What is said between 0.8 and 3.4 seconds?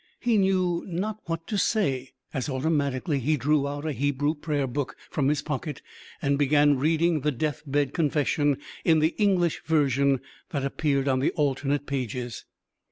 not what to say, as automatically he